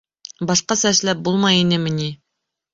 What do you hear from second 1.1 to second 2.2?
булмай инеме ни?